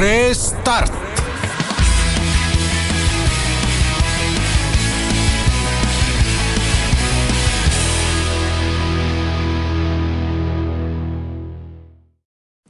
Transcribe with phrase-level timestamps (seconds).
[0.00, 0.92] Restart.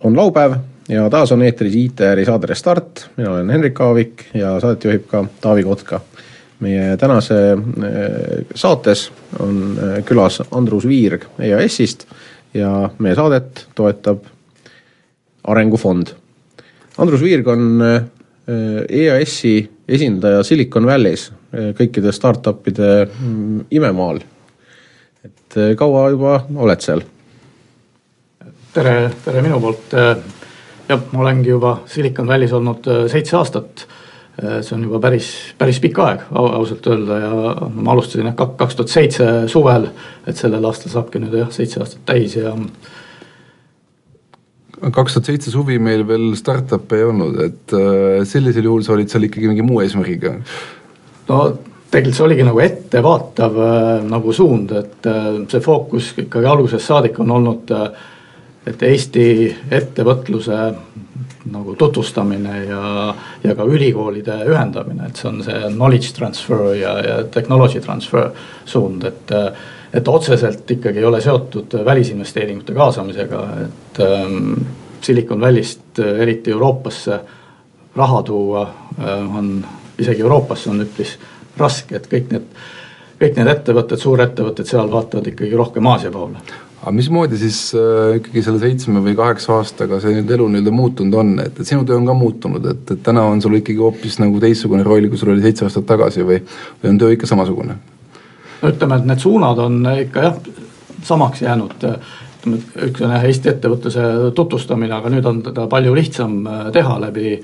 [0.04, 0.52] on laupäev
[0.88, 5.24] ja taas on eetris IT-äri saade Restart, mina olen Henrik Aavik ja saadet juhib ka
[5.40, 6.00] Taavi Kotka.
[6.60, 9.06] Meie tänase eh, saates
[9.40, 12.06] on eh, külas Andrus Viirg EAS-ist
[12.54, 14.24] ja meie saadet toetab
[15.48, 16.12] Arengufond.
[17.00, 18.00] Andrus Viirg on eh,
[18.88, 19.54] EAS-i
[19.88, 24.20] esindaja Silicon Valley's kõikide startup'ide mm, imemaal.
[25.26, 27.02] et kaua juba oled seal?
[28.74, 29.96] tere, tere minu poolt.
[30.88, 33.86] jah, ma olengi juba Silicon Valley's olnud seitse aastat.
[34.40, 35.26] Äh, see on juba päris,
[35.60, 37.30] päris pikk aeg ausalt öelda ja
[37.76, 39.90] ma alustasin jah kaks tuhat seitse suvel.
[40.26, 42.54] et sellel aastal saabki nüüd jah seitse aastat täis ja.
[44.80, 49.12] kaks tuhat seitse suvi meil veel startup'e ei olnud, et äh, sellisel juhul sa olid
[49.12, 50.32] seal ikkagi mingi muu eesmärgiga?
[51.28, 51.40] no
[51.90, 53.60] tegelikult see oligi nagu ettevaatav
[54.08, 55.10] nagu suund, et
[55.52, 58.08] see fookus ikkagi algusest saadik on olnud äh,
[58.70, 59.24] et Eesti
[59.70, 60.58] ettevõtluse
[61.50, 67.18] nagu tutvustamine ja, ja ka ülikoolide ühendamine, et see on see knowledge transfer ja, ja
[67.32, 68.30] technology transfer
[68.64, 69.36] suund, et.
[69.90, 74.52] et otseselt ikkagi ei ole seotud välisinvesteeringute kaasamisega, et ähm,
[75.02, 77.18] Silicon Valley'st eriti Euroopasse
[77.96, 79.48] raha tuua äh, on,
[79.98, 81.16] isegi Euroopasse on üpris
[81.58, 82.46] raske, et kõik need
[83.20, 86.38] kõik need ettevõtted, suurettevõtted seal vaatavad ikkagi rohkem Aasia poole
[86.80, 91.16] aga mismoodi siis äh, ikkagi selle seitsme või kaheksa aastaga see nüüd elu nii-öelda muutunud
[91.20, 94.16] on, et, et sinu töö on ka muutunud, et, et täna on sul ikkagi hoopis
[94.22, 96.40] nagu teistsugune roll, kui sul oli seitse aastat tagasi või,
[96.80, 97.76] või on töö ikka samasugune?
[98.62, 100.40] no ütleme, et need suunad on ikka jah,
[101.04, 101.76] samaks jäänud.
[101.84, 104.06] ütleme, üks on jah Eesti ettevõtluse
[104.36, 107.40] tutvustamine, aga nüüd on teda palju lihtsam äh, teha läbi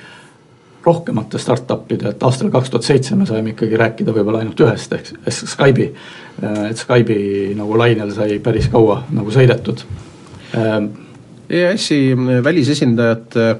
[0.87, 5.11] rohkemate startup'ide, et aastal kaks tuhat seitse me saime ikkagi rääkida võib-olla ainult ühest ehk
[5.35, 5.89] Skype'i.
[6.43, 9.83] Äh, et Skype'i nagu lainel sai päris kaua nagu sõidetud.
[10.57, 10.93] Ähm,
[11.51, 13.57] EAS-i äh, välisesindajad, äh,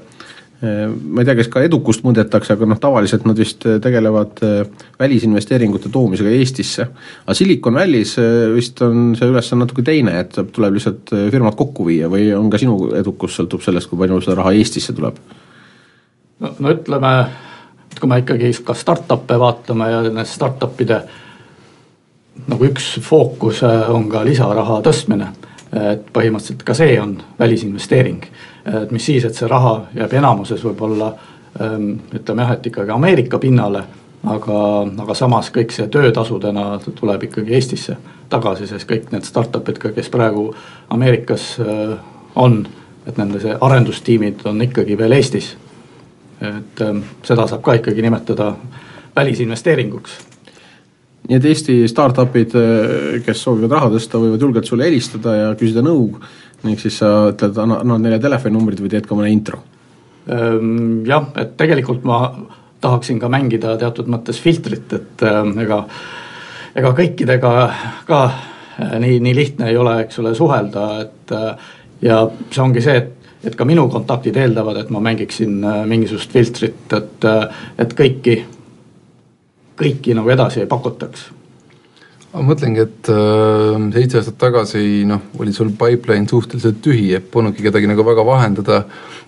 [0.57, 4.39] ma ei tea, kas ka edukust mõõdetakse, aga noh, tavaliselt nad vist tegelevad
[4.97, 6.87] välisinvesteeringute toomisega Eestisse.
[7.25, 8.15] aga Silicon Valley's
[8.55, 12.57] vist on see ülesanne natuke teine, et tuleb lihtsalt firmad kokku viia või on ka
[12.57, 15.21] sinu edukus sõltub sellest, kui palju seda raha Eestisse tuleb?
[16.39, 17.13] No, no ütleme,
[17.91, 21.01] et kui me ikkagi ka startup'e vaatame ja need startup'ide
[22.47, 25.33] nagu üks fookus äh, on ka lisaraha tõstmine.
[25.67, 28.21] et põhimõtteliselt ka see on välisinvesteering,
[28.71, 31.09] et mis siis, et see raha jääb enamuses võib-olla
[31.59, 33.81] ähm, ütleme jah, et ikkagi Ameerika pinnale,
[34.31, 34.61] aga,
[35.03, 37.97] aga samas kõik see töötasudena tuleb ikkagi Eestisse
[38.31, 40.47] tagasi, sest kõik need startup'id ka, kes praegu
[40.95, 41.97] Ameerikas äh,
[42.39, 42.61] on,
[43.05, 45.51] et nende see arendustiimid on ikkagi veel Eestis
[46.41, 48.53] et ähm, seda saab ka ikkagi nimetada
[49.15, 50.19] välisinvesteeringuks
[51.27, 55.83] nii et Eesti startup'id, äh, kes soovivad raha tõsta, võivad julgelt sulle helistada ja küsida
[55.85, 56.11] nõu.
[56.63, 59.59] ning siis sa ütled, annad neile telefoninumbrid või teed ka mõne intro?
[60.27, 62.31] Ähm, jah, et tegelikult ma
[62.81, 65.83] tahaksin ka mängida teatud mõttes filtrit, et ähm, ega,
[66.75, 67.51] ega kõikidega
[68.07, 71.69] ka äh, nii, nii lihtne ei ole, eks ole, suhelda, et äh,
[72.01, 73.16] ja see ongi see, et
[73.47, 78.37] et ka minu kontaktid eeldavad, et ma mängiksin äh, mingisugust filtrit, et, äh, et kõiki,
[79.79, 81.29] kõiki nagu edasi ei pakutaks
[82.37, 87.65] ma mõtlengi, et äh, seitse aastat tagasi noh, oli sul pipeline suhteliselt tühi, et polnudki
[87.65, 88.83] kedagi nagu väga vahendada.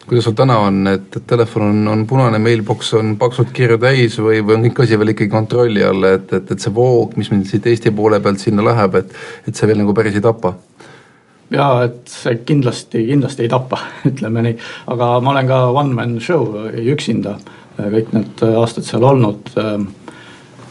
[0.09, 4.39] kuidas sul täna on, et, telefon on, on punane, mailbox on paksult kirju täis või,
[4.41, 7.43] või on kõik asi veel ikkagi kontrolli all, et, et, et see voog, mis meil
[7.45, 9.13] siit Eesti poole pealt sinna läheb, et,
[9.47, 10.55] et see veel nagu päris ei tapa
[11.53, 14.57] ja et see kindlasti, kindlasti ei tapa, ütleme nii,
[14.93, 17.37] aga ma olen ka one man show üksinda
[17.79, 19.53] kõik need aastad seal olnud.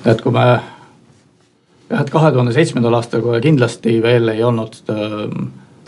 [0.05, 4.76] et kui me jah, et kahe tuhande seitsmendal aastal kohe kindlasti veel ei olnud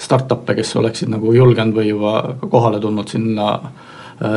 [0.01, 3.53] startup'e, kes oleksid nagu julgenud või juba kohale tulnud sinna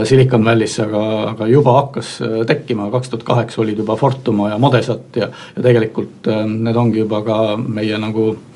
[0.07, 0.99] Silicon Valley'sse, aga,
[1.33, 2.11] aga juba hakkas
[2.47, 7.19] tekkima, kaks tuhat kaheksa olid juba Fortuma ja Modesat ja, ja tegelikult need ongi juba
[7.23, 8.52] ka meie nagu Äh,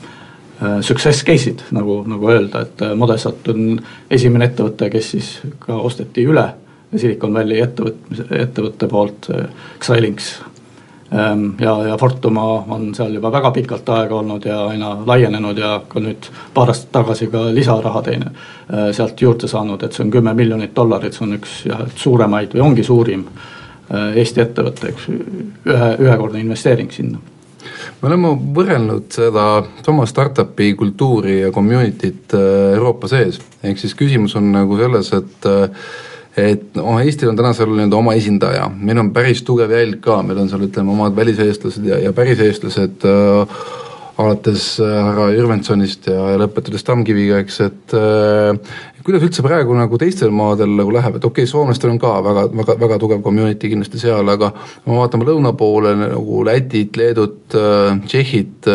[0.81, 3.77] success case'id nagu, nagu öelda, et äh, Modesat on
[4.09, 5.31] esimene ettevõte, kes siis
[5.61, 6.47] ka osteti üle
[6.95, 9.49] Silicon Valley ettevõtmise, ettevõtte poolt, äh,
[9.83, 10.31] Xilinx.
[11.13, 12.43] Ähm, ja, ja Fortuma
[12.75, 16.91] on seal juba väga pikalt aega olnud ja aina laienenud ja ka nüüd paar aastat
[16.97, 18.33] tagasi ka lisaraha teine
[18.91, 22.65] sealt juurde saanud, et see on kümme miljonit dollarit, see on üks jah, suuremaid või
[22.65, 23.23] ongi suurim
[23.87, 27.23] Eesti ettevõte, üks ühe, ühekordne investeering sinna
[28.01, 29.47] me oleme võrrelnud seda
[29.85, 35.49] sama startup'i kultuuri ja community't äh, Euroopa sees, ehk siis küsimus on nagu selles, et
[35.49, 35.89] äh,
[36.37, 40.19] et noh, Eestil on täna seal nii-öelda oma esindaja, meil on päris tugev jälg ka,
[40.25, 43.61] meil on seal ütleme omad väliseestlased ja, ja päriseestlased äh,
[44.17, 50.33] alates äh, härra Jürvensonist ja lõpetades Tammkiviga, eks, et äh, kuidas üldse praegu nagu teistel
[50.35, 54.01] maadel nagu läheb, et okei okay,, soomlastel on ka väga, väga, väga tugev community kindlasti
[54.01, 58.71] seal, aga kui me vaatame lõuna poole nagu Lätit, Leedut äh,, Tšehhit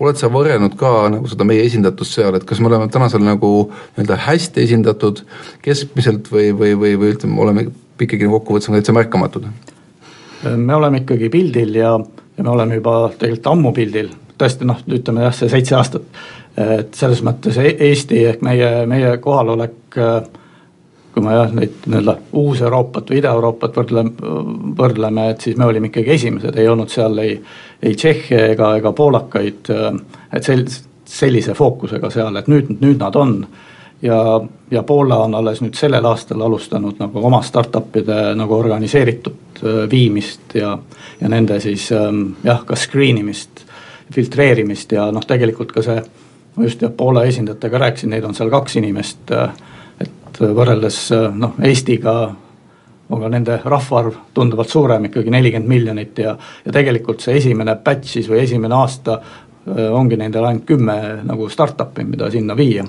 [0.00, 3.26] oled sa võrrelnud ka nagu seda meie esindatust seal, et kas me oleme täna seal
[3.26, 5.24] nagu nii-öelda hästi esindatud
[5.66, 7.68] keskmiselt või, või, või, või ütleme, oleme
[8.00, 9.50] ikkagi nagu kokkuvõttes täitsa märkamatud?
[10.56, 11.96] me oleme ikkagi pildil ja,
[12.38, 16.20] ja me oleme juba tegelikult ammu pildil tõesti noh, ütleme jah, see seitse aastat,
[16.60, 20.00] et selles mõttes e-, Eesti ehk meie, meie kohalolek,
[21.10, 24.34] kui me jah, neid nii-öelda Uus-Euroopat või Ida-Euroopat võrdleme,
[24.78, 27.34] võrdleme, et siis me olime ikkagi esimesed, ei olnud seal ei,
[27.82, 29.72] ei Tšehhe ega, ega poolakaid,
[30.32, 30.68] et sel-,
[31.10, 33.42] sellise fookusega seal, et nüüd, nüüd nad on.
[34.00, 34.16] Ja,
[34.72, 39.60] ja Poola on alles nüüd sellel aastal alustanud nagu oma startup'ide nagu organiseeritud
[39.92, 40.70] viimist ja,
[41.20, 43.66] ja nende siis jah, ka screen imist
[44.14, 46.02] filtreerimist ja noh, tegelikult ka see,
[46.56, 49.32] ma just jah, Poola esindajatega rääkisin, neid on seal kaks inimest,
[50.00, 51.02] et võrreldes
[51.36, 52.14] noh, Eestiga
[53.18, 58.28] ka nende rahvaarv tunduvalt suurem, ikkagi nelikümmend miljonit ja ja tegelikult see esimene batch siis
[58.30, 60.96] või esimene aasta äh, ongi nendel ainult kümme
[61.26, 62.84] nagu startup'i, mida sinna viia.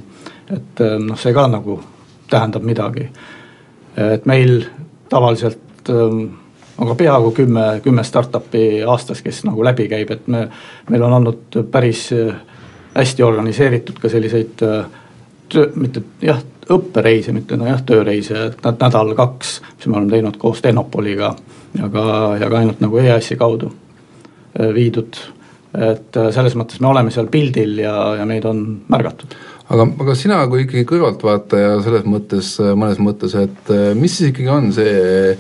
[0.49, 1.79] et äh, noh, see ka nagu
[2.29, 3.09] tähendab midagi.
[3.97, 4.63] et meil
[5.09, 6.40] tavaliselt ähm,
[6.81, 10.45] aga peaaegu kümme, kümme startup'i aastas, kes nagu läbi käib, et me,
[10.89, 12.33] meil on olnud päris äh,
[12.95, 14.87] hästi organiseeritud ka selliseid äh,
[15.51, 16.41] töö, mitte jah,
[16.71, 21.33] õppereise, mitte nojah, tööreise, nädal-kaks, mis me oleme teinud koos Tenopoliga
[21.77, 22.03] ja ka,
[22.39, 25.21] ja ka ainult nagu EAS-i kaudu äh, viidud.
[25.71, 28.57] et selles mõttes me oleme seal pildil ja, ja meid on
[28.91, 29.37] märgatud
[29.71, 34.67] aga, aga sina kui ikkagi kõrvaltvaataja selles mõttes, mõnes mõttes, et mis siis ikkagi on
[34.75, 35.37] see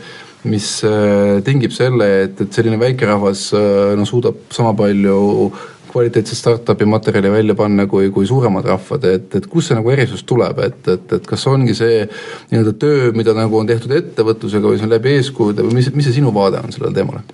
[0.49, 5.51] mis äh, tingib selle, et, et selline väikerahvas äh, no suudab sama palju
[5.91, 10.23] kvaliteetset startup'i materjali välja panna kui, kui suuremad rahvad, et, et kust see nagu erisus
[10.27, 12.05] tuleb, et, et, et kas ongi see
[12.51, 16.07] nii-öelda töö, mida nagu on tehtud ettevõtlusega või see on läbi eeskujude või mis, mis
[16.09, 17.25] see sinu vaade on sellele teemale?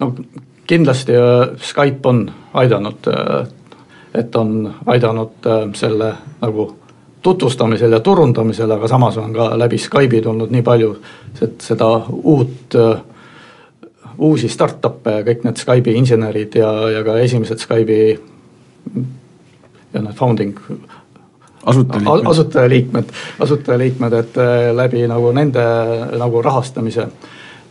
[0.00, 0.12] no
[0.70, 2.24] kindlasti äh, Skype on
[2.62, 3.10] aidanud,
[4.14, 4.56] et on
[4.94, 6.70] aidanud selle nagu
[7.24, 10.90] tutvustamisel ja turundamisel, aga samas on ka läbi Skype'i tulnud nii palju
[11.40, 11.88] seda
[12.22, 12.76] uut,
[14.18, 18.12] uusi startup'e, kõik need Skype'i insenerid ja, ja ka esimesed Skype'i
[19.94, 20.60] ja need founding
[21.66, 23.04] asutajaliikmed, asutajaliikmed,
[23.40, 25.64] asutajaliikmed, et äh, läbi nagu nende
[26.18, 27.06] nagu rahastamise.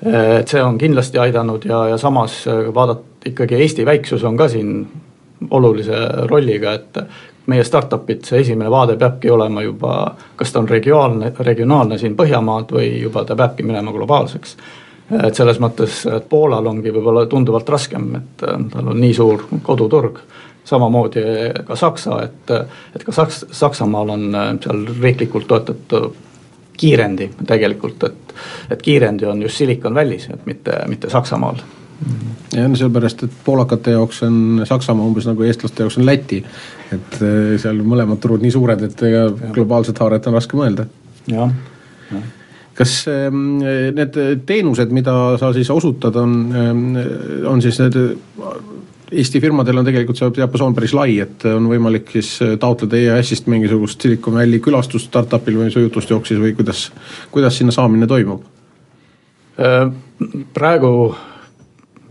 [0.06, 4.38] Äh, et see on kindlasti aidanud ja, ja samas äh, vaadata ikkagi Eesti väiksus on
[4.38, 4.88] ka siin
[5.50, 6.98] olulise rolliga, et
[7.48, 9.98] meie startup'id, see esimene vaade peabki olema juba,
[10.36, 14.58] kas ta on regionaalne, regionaalne siin Põhjamaad või juba ta peabki minema globaalseks.
[15.24, 19.44] et selles mõttes, et Poolal ongi võib-olla tunduvalt raskem, et äh, tal on nii suur
[19.64, 20.20] koduturg,
[20.66, 21.24] samamoodi
[21.68, 22.52] ka Saksa, et,
[22.96, 26.16] et ka Saks-, Saksamaal on äh, seal riiklikult toetatud
[26.78, 28.36] kiirendi tegelikult, et,
[28.72, 31.60] et kiirendi on just Silicon Valley's, et mitte, mitte Saksamaal
[32.54, 36.44] ja on sellepärast, et poolakate jaoks on Saksamaa umbes nagu eestlaste jaoks on Läti.
[36.92, 40.88] et äh, seal mõlemad turud nii suured, et ega globaalset haaret on raske mõelda.
[41.28, 41.52] jah,
[42.12, 42.32] jah
[42.74, 43.60] kas ähm,
[43.94, 44.16] need
[44.50, 46.88] teenused, mida sa siis osutad, on, ähm,
[47.46, 48.00] on siis need
[49.14, 54.02] Eesti firmadel on tegelikult see diapasoon päris lai, et on võimalik siis taotleda EAS-ist mingisugust
[54.02, 56.88] Silicon Valley külastust startup'il või su jutust jooksis või kuidas,
[57.34, 58.42] kuidas sinna saamine toimub?
[59.62, 59.92] Äh,
[60.56, 61.14] praegu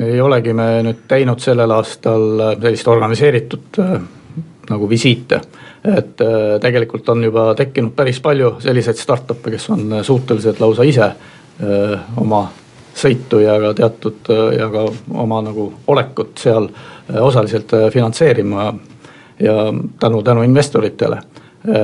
[0.01, 3.95] ei olegi me nüüd teinud sellel aastal äh, sellist organiseeritud äh,
[4.71, 5.41] nagu visiite.
[5.85, 11.13] et äh, tegelikult on juba tekkinud päris palju selliseid startup'e, kes on suutelised lausa ise
[12.17, 12.45] oma
[12.97, 14.85] sõitu ja ka teatud ja ka
[15.21, 16.69] oma nagu olekut seal
[17.21, 18.65] osaliselt finantseerima
[19.39, 19.55] ja
[20.01, 21.19] tänu, tänu investoritele,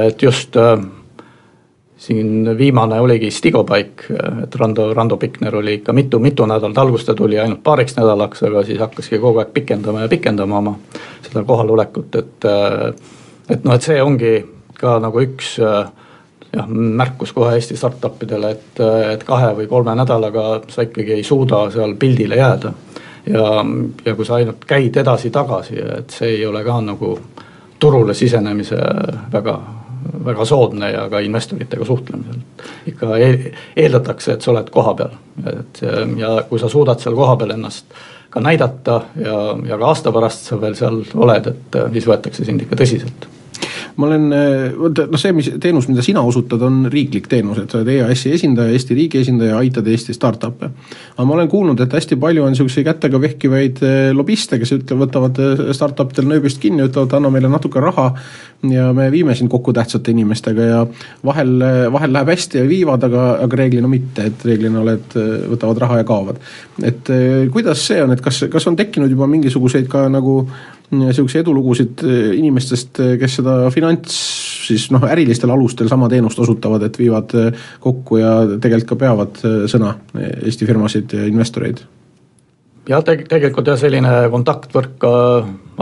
[0.09, 0.57] et just
[1.99, 7.15] siin viimane oligi Stigobike, et Rando, Rando Pikner oli ikka mitu, mitu nädalat, alguses ta
[7.15, 10.77] tuli ainult paariks nädalaks, aga siis hakkaski kogu aeg pikendama ja pikendama oma
[11.27, 12.51] seda kohalolekut, et
[13.51, 14.35] et noh, et see ongi
[14.79, 20.47] ka nagu üks jah, märkus kohe Eesti startup idele, et, et kahe või kolme nädalaga
[20.71, 22.73] sa ikkagi ei suuda seal pildile jääda.
[23.27, 23.49] ja,
[24.05, 27.19] ja kui sa ainult käid edasi-tagasi, et see ei ole ka nagu
[27.79, 28.79] turule sisenemise
[29.33, 29.59] väga
[30.25, 32.43] väga soodne ja ka investoritega suhtlemisel.
[32.87, 33.17] ikka
[33.77, 35.17] eeldatakse, et sa oled kohapeal,
[35.55, 35.83] et
[36.19, 37.99] ja kui sa suudad seal kohapeal ennast
[38.31, 42.65] ka näidata ja, ja ka aasta pärast sa veel seal oled, et siis võetakse sind
[42.67, 43.29] ikka tõsiselt
[43.99, 44.27] ma olen,
[44.79, 48.31] vot noh, see, mis teenus, mida sina osutad, on riiklik teenus, et sa oled EAS-i
[48.37, 50.71] esindaja, Eesti riigi esindaja, aitad Eesti startup'e.
[51.17, 55.09] aga ma olen kuulnud, et hästi palju on niisuguseid kätega vehkivaid eh, lobiste, kes ütlevad,
[55.09, 58.13] võtavad eh, startup idel nööbist kinni, ütlevad, anna meile natuke raha
[58.71, 60.81] ja me viime sind kokku tähtsate inimestega ja
[61.25, 61.59] vahel,
[61.95, 65.19] vahel läheb hästi ja viivad, aga, aga reeglina mitte, et reeglina oled,
[65.55, 66.41] võtavad raha ja kaovad.
[66.87, 67.11] et
[67.55, 70.41] kuidas see on, et kas, kas on tekkinud juba mingisuguseid ka nagu
[70.91, 74.17] niisuguseid edulugusid eh, inimestest, eh, kes seda finants
[74.69, 79.41] siis noh, ärilistel alustel sama teenust osutavad, et viivad eh, kokku ja tegelikult ka peavad
[79.69, 81.83] sõna Eesti firmasid ja investoreid?
[82.89, 85.09] jah, teg-, tegelikult jah, selline kontaktvõrk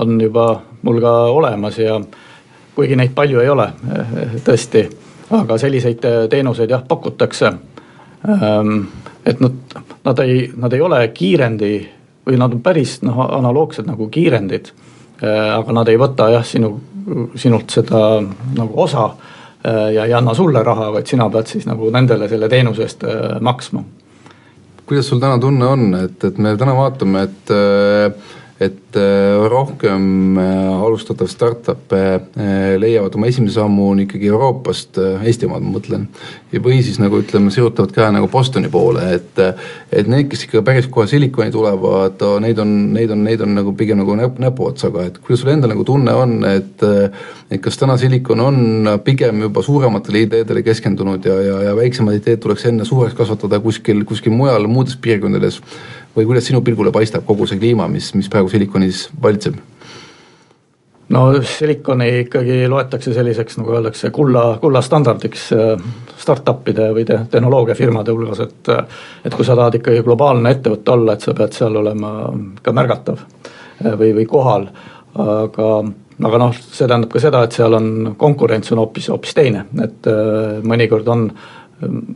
[0.02, 0.48] on juba
[0.82, 2.00] mul ka olemas ja
[2.74, 3.70] kuigi neid palju ei ole,
[4.44, 4.82] tõesti,
[5.38, 7.52] aga selliseid teenuseid jah, pakutakse.
[8.26, 8.82] Ehm,
[9.24, 11.70] et nad, nad ei, nad ei ole kiirendi
[12.26, 14.74] või nad on päris noh, analoogsed nagu kiirendid
[15.24, 16.72] aga nad ei võta jah, sinu,
[17.38, 18.20] sinult seda
[18.56, 22.48] nagu osa äh, ja ei anna sulle raha, vaid sina pead siis nagu nendele selle
[22.52, 23.84] teenuse eest äh, maksma.
[24.86, 27.54] kuidas sul täna tunne on, et, et me täna vaatame, et
[28.60, 35.48] et äh, rohkem äh, alustatav startup'e äh, leiavad oma esimese sammu on ikkagi Euroopast, Eesti
[35.48, 36.06] omad ma mõtlen,
[36.64, 39.42] või siis nagu ütleme, sirutavad käe nagu Bostoni poole, et
[39.92, 43.74] et need, kes ikka päris kohe silikoni tulevad, neid on, neid on, neid on nagu
[43.76, 46.86] pigem nagu näp-, näpuotsaga, et kuidas sul endal nagu tunne on, et
[47.46, 52.40] et kas täna Silicon on pigem juba suurematele ideedele keskendunud ja, ja, ja väiksemad ideed
[52.42, 55.60] tuleks enne suureks kasvatada kuskil, kuskil mujal, muudes piirkondades
[56.16, 59.58] või kuidas sinu pilgule paistab kogu see kliima, mis, mis praegu Siliconis valitseb?
[61.08, 65.84] no Siliconi ikkagi loetakse selliseks, nagu öeldakse, kulla, kullastandardiks äh,
[66.18, 68.72] startup'ide või te, tehnoloogiafirmade hulgas, et
[69.24, 72.16] et kui sa tahad ikkagi globaalne ettevõte olla, et sa pead seal olema
[72.62, 74.68] ka märgatav äh, või, või kohal,
[75.14, 75.70] aga
[76.26, 80.08] aga noh, see tähendab ka seda, et seal on konkurents on hoopis, hoopis teine, et
[80.10, 81.28] äh, mõnikord on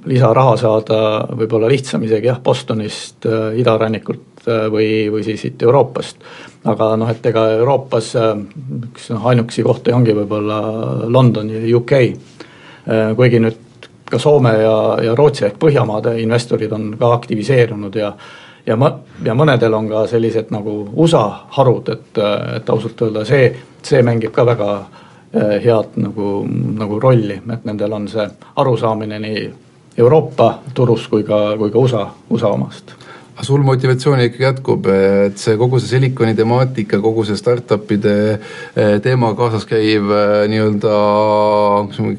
[0.06, 0.98] lisaraha saada
[1.36, 6.16] võib-olla lihtsam isegi jah, Bostonist, äh, idarannikult äh, või, või siis siit Euroopast.
[6.64, 8.30] aga noh, et ega Euroopas äh,
[8.88, 10.60] üks noh, ainukesi kohti ongi võib-olla
[11.08, 11.92] London ja UK.
[13.16, 18.14] kuigi nüüd ka Soome ja, ja Rootsi ehk Põhjamaade investorid on ka aktiviseerunud ja
[18.66, 18.90] ja ma,
[19.24, 21.22] ja mõnedel on ka sellised nagu USA
[21.56, 22.18] harud, et,
[22.56, 23.52] et ausalt öelda see,
[23.82, 26.40] see mängib ka väga äh, head nagu,
[26.78, 28.24] nagu rolli, et nendel on see
[28.58, 29.44] arusaamine nii
[30.00, 32.96] Euroopa turust kui ka, kui ka USA, USA omast.
[33.40, 38.98] Aga sul motivatsiooni ikkagi jätkub, et see kogu see Siliconi temaatika, kogu see startup'ide äh,
[39.00, 40.92] teema kaasas käiv äh, nii-öelda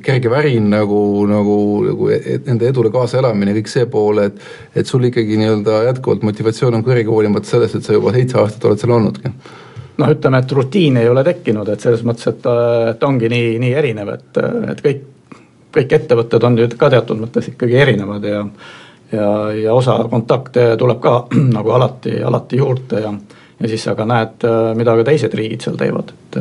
[0.02, 2.10] kerge värin nagu, nagu, nagu
[2.48, 4.42] nende edule kaasaelamine, kõik see pool, et
[4.74, 8.72] et sul ikkagi nii-öelda jätkuvalt motivatsioon on kõrge, hoolimata sellest, et sa juba seitse aastat
[8.72, 9.36] oled seal olnudki
[10.02, 12.48] noh, ütleme, et rutiini ei ole tekkinud, et selles mõttes, et,
[12.92, 14.40] et ongi nii, nii erinev, et,
[14.74, 15.04] et kõik,
[15.78, 18.46] kõik ettevõtted on ju ka teatud mõttes ikkagi erinevad ja
[19.12, 21.26] ja, ja osa kontakte tuleb ka
[21.58, 23.14] nagu alati, alati juurde ja
[23.62, 24.46] ja siis sa ka näed,
[24.78, 26.40] mida ka teised riigid seal teevad, et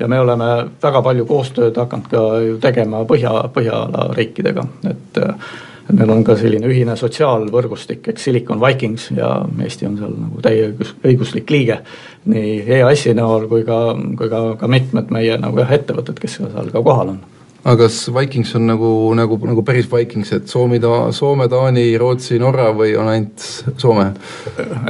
[0.00, 0.50] ja me oleme
[0.82, 5.24] väga palju koostööd hakanud ka ju tegema Põhja, Põhjala riikidega, et
[5.88, 9.30] et meil on ka selline ühine sotsiaalvõrgustik, eks Silicon Vikings ja
[9.64, 11.78] Eesti on seal nagu täieõiguslik liige.
[12.28, 16.72] nii EAS-i näol kui ka, kui ka, ka mitmed meie nagu jah, ettevõtted, kes seal
[16.74, 17.20] ka kohal on
[17.68, 20.80] aga kas Vikings on nagu, nagu, nagu päris Vikings, et Soome,
[21.12, 23.44] Soome, Taani, Rootsi, Norra või on ainult
[23.76, 24.08] Soome?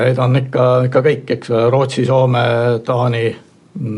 [0.05, 2.45] ei, ta on ikka, ikka kõik, eks Rootsi, Soome,
[2.87, 3.25] Taani,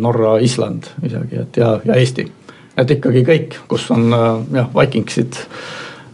[0.00, 2.26] Norra, Island isegi, et ja, ja Eesti.
[2.80, 5.44] et ikkagi kõik, kus on jah, Vikingsid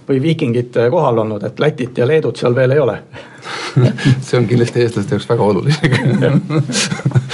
[0.07, 3.01] või viikingid kohal olnud, et Lätit ja Leedut seal veel ei ole
[4.27, 6.31] see on kindlasti eestlaste jaoks väga oluline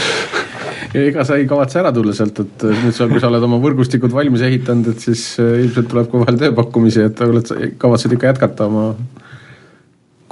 [0.99, 4.13] ega sa ei kavatse ära tulla sealt, et nüüd sa, kui sa oled oma võrgustikud
[4.15, 8.69] valmis ehitanud, et siis äh, ilmselt tuleb ka vahel tööpakkumisi, et oled, kavatsed ikka jätkata
[8.69, 8.89] oma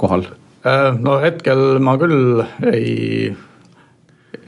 [0.01, 0.27] kohal?
[0.65, 3.31] Äh, no hetkel ma küll ei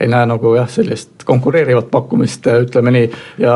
[0.03, 3.09] ei näe nagu jah, sellist konkureerivat pakkumist, ütleme nii.
[3.43, 3.55] ja,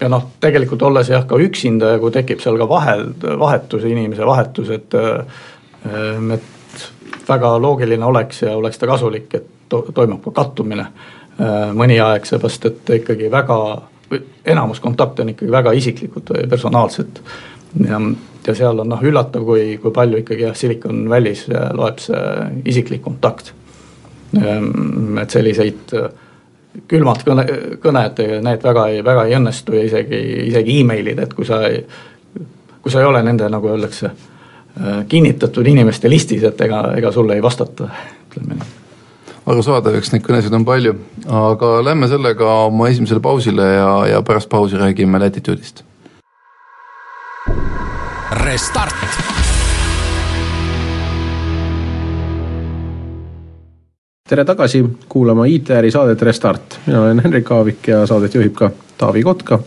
[0.00, 3.06] ja noh, tegelikult olles jah ka üksinda ja kui tekib seal ka vahel,
[3.40, 4.98] vahetus, inimese vahetus, et.
[5.86, 6.50] Ehm, et
[7.28, 10.88] väga loogiline oleks ja oleks ta kasulik, et to, toimub ka kattumine
[11.74, 13.56] mõni aeg, seepärast et ikkagi väga,
[14.52, 17.22] enamus kontakte on ikkagi väga isiklikud või personaalsed.
[17.88, 17.98] ja,
[18.46, 22.22] ja seal on noh, üllatav, kui, kui palju ikkagi jah, Silicon Valley's loeb see
[22.74, 23.54] isiklik kontakt
[24.36, 26.06] Ehm, et selliseid äh,
[26.88, 27.44] külmad kõne,
[27.82, 31.82] kõned, need väga ei, väga ei õnnestu ja isegi, isegi emailid, et kui sa ei,
[32.80, 34.12] kui sa ei ole nende, nagu öeldakse,
[34.80, 37.90] äh, kinnitatud inimeste listis, et ega, ega sulle ei vastata,
[38.30, 38.71] ütleme nii
[39.46, 40.94] arusaadav, eks neid kõnesid on palju,
[41.26, 45.84] aga lähme sellega oma esimesele pausile ja, ja pärast pausi räägime Latitude'ist.
[48.42, 49.22] Restart
[54.32, 54.78] tere tagasi
[55.12, 59.58] kuulama ITR-i saadet Restart, mina olen Henrik Aavik ja saadet juhib ka Taavi Kotka.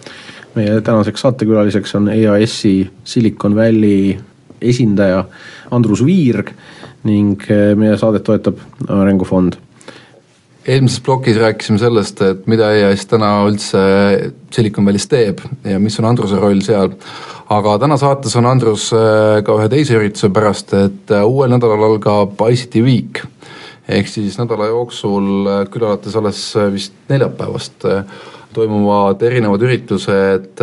[0.56, 4.16] meie tänaseks saatekülaliseks on EAS-i Silicon Valley
[4.62, 5.26] esindaja
[5.72, 6.50] Andrus Viirg
[7.04, 9.60] ning eh, meie saadet toetab Arengufond
[10.68, 13.82] eelmises plokis rääkisime sellest, et mida EAS täna üldse
[14.54, 16.96] Silicon Valley's teeb ja mis on Andruse roll seal.
[17.50, 21.92] aga täna saates on Andrus eh, ka ühe teise ürituse pärast, et eh, uuel nädalal
[21.92, 23.22] algab ICT Week.
[23.86, 28.24] Ehk siis nädala jooksul, äh, küll alates alles äh, vist neljapäevast, äh,
[28.56, 30.62] toimuvad erinevad üritused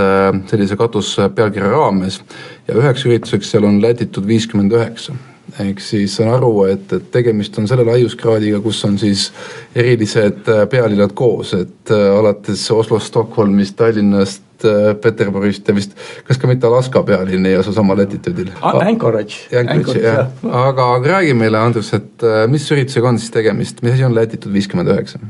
[0.49, 2.23] sellise katuspealkirja raames.
[2.67, 5.13] Ja üheks ürituseks seal on Latitude viiskümmend üheksa
[5.61, 9.29] ehk siis saan aru, et, et tegemist on selle laiuskraadiga, kus on siis
[9.75, 15.95] erilised pealinnad koos, et alates Oslost, Stockholmist, Tallinnast, Äh, Peterburist ja vist,
[16.27, 18.53] kas ka mitte Alaska pealinn ei asu samal latituudil?
[18.63, 19.47] Anchorage.
[19.59, 20.29] Anchorage, jah,
[20.63, 24.55] aga, räägi meile, Andrus, et äh, mis üritusega on siis tegemist, mis asi on Latitude
[24.55, 25.23] viiskümmend üheksa?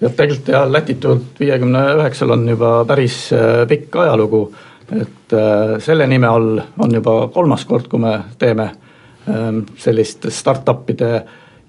[0.00, 4.42] jah, tegelikult jah, Latitude viiekümne üheksal on juba päris äh, pikk ajalugu,
[4.96, 5.36] et
[5.82, 8.68] selle nime all on juba kolmas kord, kui me teeme
[9.78, 11.10] sellist startup'ide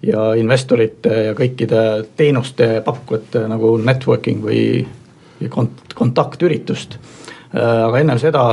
[0.05, 1.83] ja investorite ja kõikide
[2.17, 4.61] teenuste pakkujate nagu networking või
[5.49, 6.97] kont-, kontaktüritust.
[7.55, 8.43] Äh, aga ennem seda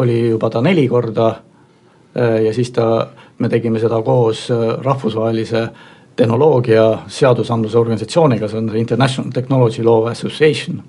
[0.00, 5.68] oli juba ta neli korda äh, ja siis ta, me tegime seda koos äh, rahvusvahelise
[6.16, 10.82] tehnoloogia seadusandluse organisatsiooniga, see on International Technology Law Association.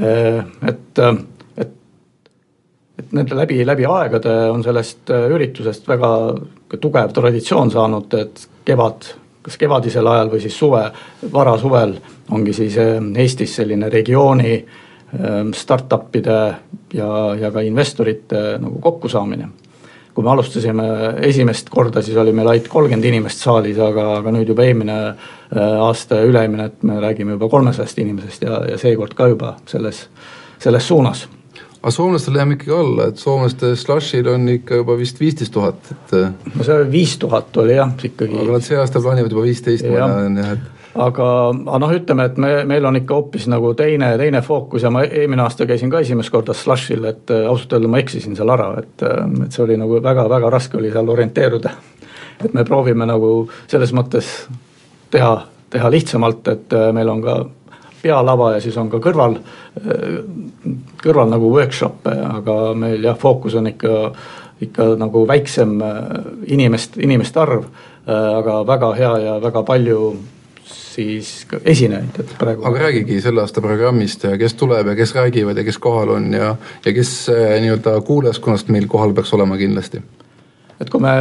[0.00, 0.98] et,
[3.00, 6.12] et, nende läbi, läbi aegade on sellest üritusest väga
[6.80, 9.08] tugev traditsioon saanud, et kevad
[9.42, 10.82] kas kevadisel ajal või siis suve,
[11.32, 11.94] varasuvel
[12.34, 16.38] ongi siis eh, Eestis selline regiooni eh, startup'ide
[16.94, 17.08] ja,
[17.40, 19.48] ja ka investorite nagu kokkusaamine.
[20.14, 20.84] kui me alustasime
[21.22, 24.96] esimest korda, siis oli meil ainult kolmkümmend inimest saalis, aga, aga nüüd juba eelmine
[25.54, 30.02] aasta ja üle-eelmine, et me räägime juba kolmesajast inimesest ja, ja seekord ka juba selles,
[30.58, 31.28] selles suunas
[31.80, 36.12] aga soomlastel jääme ikkagi alla, et soomlaste slushil on ikka juba vist viisteist tuhat, et.
[36.16, 38.36] Äh, no see viis tuhat oli jah, ikkagi.
[38.36, 42.26] aga nad see aasta plaanivad juba viisteist, ma näen jah, et aga, aga noh, ütleme,
[42.28, 45.92] et me, meil on ikka hoopis nagu teine, teine fookus ja ma eelmine aasta käisin
[45.92, 49.56] ka esimest korda Slushil, et äh, ausalt öelda ma eksisin seal ära, et, äh, et
[49.56, 51.72] see oli nagu väga-väga raske oli seal orienteeruda.
[52.44, 54.28] et me proovime nagu selles mõttes
[55.12, 55.32] teha,
[55.70, 57.40] teha lihtsamalt, et meil on ka
[58.02, 59.38] pealava ja siis on ka kõrval,
[61.02, 64.10] kõrval nagu workshop'e, aga meil jah, fookus on ikka,
[64.66, 66.02] ikka nagu väiksem äh,
[66.56, 67.64] inimest, inimeste arv,
[68.06, 70.12] äh, aga väga hea ja väga palju
[70.70, 72.64] siis esinejaid, et praegu.
[72.66, 76.32] aga räägigi selle aasta programmist ja kes tuleb ja kes räägivad ja kes kohal on
[76.34, 80.02] ja, ja kes äh, nii-öelda kuulajaskonnast meil kohal peaks olema kindlasti
[80.80, 81.14] et kui me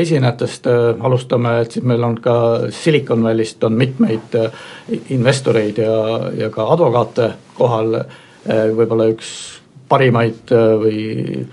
[0.00, 2.34] esinejatest äh, alustame, et siis meil on ka
[2.72, 4.60] Silicon Valley'st on mitmeid äh,
[5.12, 5.96] investoreid ja,
[6.38, 7.98] ja ka advokaate kohal.
[8.02, 9.28] Äh, võib-olla üks
[9.92, 10.48] parimaid
[10.80, 11.44] või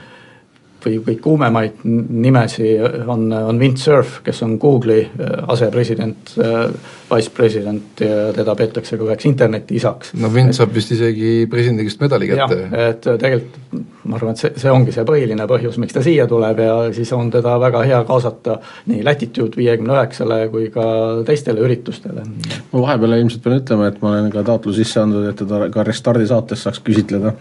[0.85, 6.71] või, või kuumemaid nimesi on, on Vint Cerf, kes on Google'i äh, asepresident, äh,
[7.09, 10.13] vice president ja teda peetakse ka üheks interneti isaks.
[10.19, 12.59] no Vint saab vist isegi presidendi käest medali kätte.
[12.89, 16.61] et tegelikult ma arvan, et see, see ongi see põhiline põhjus, miks ta siia tuleb
[16.63, 20.85] ja siis on teda väga hea kaasata nii Latitude viiekümne üheksale kui ka
[21.27, 22.23] teistele üritustele.
[22.71, 25.85] ma vahepeal ilmselt pean ütlema, et ma olen ka taotluse sisse andnud, et teda ka
[25.87, 27.35] Restardi saates saaks küsitleda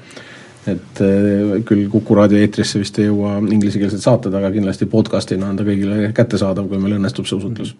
[0.66, 5.58] et eh, küll Kuku raadio eetrisse vist ei jõua inglisekeelsed saated, aga kindlasti podcast'ina on
[5.58, 7.74] ta kõigile kättesaadav, kui meil õnnestub see usutlus.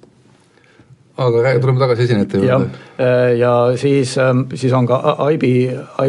[1.18, 2.82] aga räägi, tuleme tagasi esinejate juurde.
[2.98, 5.44] Eh, ja siis, ähm, siis on ka IB,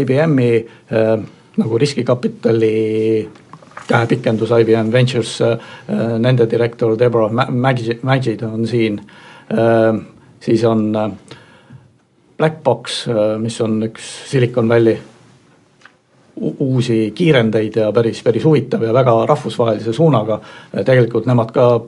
[0.01, 0.65] IBM-i
[1.57, 3.29] nagu riskikapitali
[3.89, 5.39] käepikendus IBM Ventures
[6.21, 9.01] nende direktor Deborah Magid, on siin
[10.39, 10.93] siis on
[12.37, 13.07] Blackbox,
[13.41, 14.99] mis on üks Silicon Valley
[16.35, 20.39] uusi kiirendeid ja päris, päris huvitav ja väga rahvusvahelise suunaga.
[20.85, 21.81] tegelikult nemad ka,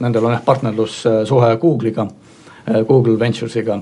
[0.00, 2.06] nendel on jah partnerlussuhe Google'iga,
[2.88, 3.80] Google Ventures'iga.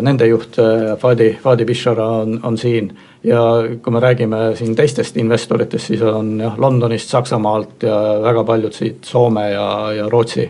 [0.00, 0.56] Nende juht
[0.98, 2.92] Fadi, Fadi Bishara on, on siin
[3.24, 3.40] ja
[3.82, 9.04] kui me räägime siin teistest investoritest, siis on jah, Londonist, Saksamaalt ja väga paljud siit
[9.04, 10.46] Soome ja, ja Rootsi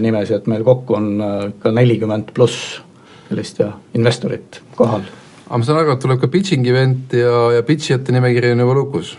[0.00, 1.08] nimesi, et meil kokku on
[1.48, 2.80] ikka nelikümmend pluss
[3.28, 5.08] sellist ja investorit kohal.
[5.50, 8.74] Aga ma saan aru, et tuleb ka pitching event ja, ja pitchijate nimekiri on juba
[8.78, 9.16] lukus?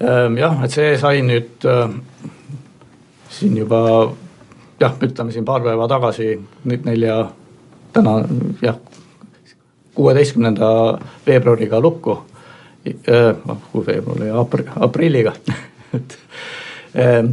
[0.00, 1.92] Ehm, jah, et see sai nüüd äh,
[3.28, 3.82] siin juba
[4.80, 6.30] jah, ütleme siin paar päeva tagasi,
[6.64, 7.18] nüüd nelja,
[7.92, 8.16] täna
[8.64, 8.80] jah,
[9.92, 10.70] kuueteistkümnenda
[11.26, 12.16] veebruariga lukku
[12.88, 13.36] äh,,
[13.68, 15.36] kuu veebruari, apr-, aprilliga
[15.98, 16.16] et
[16.96, 17.28] äh,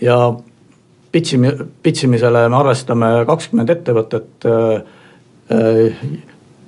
[0.00, 0.16] ja
[1.12, 1.52] pitch imi-,
[1.84, 4.96] pitch imisele me arvestame kakskümmend ettevõtet äh,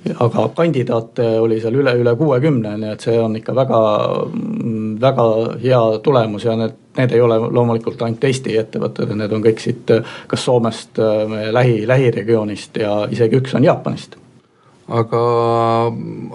[0.09, 3.81] aga kandidaate oli seal üle, üle kuuekümne, nii et see on ikka väga,
[5.01, 5.27] väga
[5.61, 9.93] hea tulemus ja need, need ei ole loomulikult ainult Eesti ettevõtted, need on kõik siit
[10.31, 14.17] kas Soomest, meie lähi, lähiregioonist ja isegi üks on Jaapanist.
[14.91, 15.19] Aga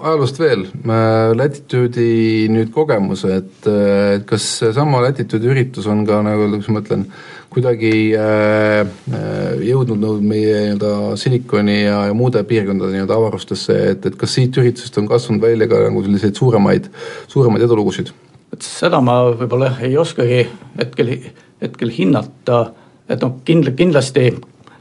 [0.01, 0.63] ajaloost veel,
[1.37, 3.67] Latitude'i nüüd kogemus, et
[4.25, 7.03] kas seesama Latitude'i üritus on ka nagu, kuidas ma ütlen,
[7.57, 14.05] kuidagi äh, äh jõudnud nagu meie nii-öelda silikoni ja, ja muude piirkondade nii-öelda avarustesse, et,
[14.05, 16.91] et kas siit üritusest on kasvanud välja ka nagu selliseid suuremaid,
[17.31, 18.13] suuremaid edulugusid?
[18.53, 20.43] et seda ma võib-olla ei oskagi
[20.77, 21.09] hetkel,
[21.63, 22.61] hetkel hinnata,
[23.09, 24.29] et noh, kindla-, kindlasti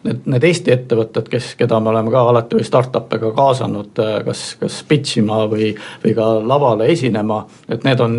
[0.06, 4.16] need, need Eesti ettevõtted, kes, keda me oleme ka alati või startup'e ka kaasanud, äh,
[4.26, 5.72] kas, kas pitch ima või,
[6.04, 8.16] või ka lavale esinema, et need on,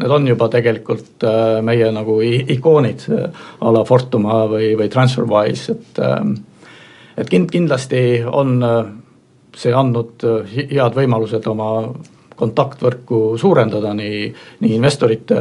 [0.00, 5.78] need on juba tegelikult äh, meie nagu ikoonid äh, a la Fortuma või, või TransferWise,
[5.78, 6.04] et
[7.14, 8.56] et kind-, kindlasti on
[9.54, 11.68] see andnud head võimalused oma
[12.34, 14.24] kontaktvõrku suurendada nii,
[14.64, 15.38] nii investorite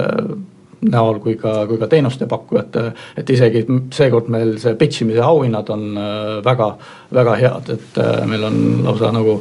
[0.91, 2.85] näol kui ka, kui ka teenustepakkujate,
[3.17, 6.73] et isegi seekord meil see pitch imise auhinnad on äh, väga,
[7.13, 9.37] väga head, et äh, meil on lausa nagu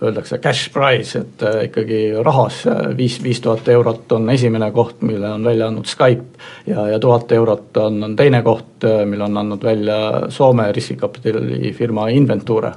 [0.00, 2.62] öeldakse cash prize, et äh, ikkagi rahas
[2.96, 7.32] viis, viis tuhat eurot on esimene koht, mille on välja andnud Skype ja, ja tuhat
[7.32, 12.74] eurot on, on teine koht, mille on andnud välja Soome riskikapitali firma Inventure.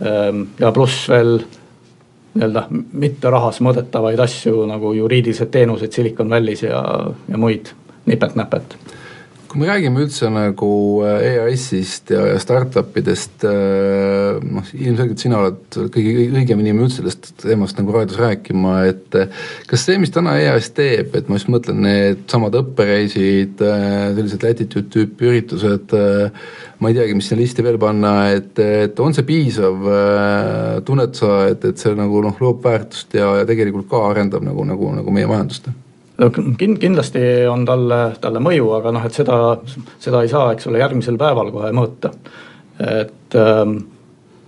[0.00, 1.42] Ähm, ja pluss veel
[2.34, 6.82] nii-öelda mitte rahas mõõdetavaid asju nagu juriidilised teenused Silicon Valley's ja,
[7.28, 7.72] ja muid
[8.06, 8.76] nipet-näpet
[9.50, 10.68] kui me räägime üldse nagu
[11.02, 17.00] äh, EAS-ist ja, ja startup idest, äh, noh ilmselgelt sina oled kõige õigem inimene üldse
[17.00, 21.40] sellest teemast nagu raadios rääkima, et äh, kas see, mis täna EAS teeb, et ma
[21.40, 25.98] just mõtlen, needsamad õppereisid, sellised latitude tüüpi üritused,
[26.78, 29.92] ma ei teagi, mis sinna listi veel panna, et, et on see piisav,
[30.86, 34.66] tunned sa, et, et see nagu noh, loob väärtust ja, ja tegelikult ka arendab nagu,
[34.68, 35.72] nagu, nagu meie majandust?
[36.28, 39.38] Kind-, kindlasti on talle, talle mõju, aga noh, et seda,
[40.02, 42.12] seda ei saa, eks ole, järgmisel päeval kohe mõõta.
[42.80, 43.78] et, ähm,